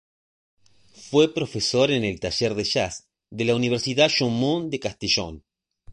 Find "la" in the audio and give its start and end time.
3.45-3.55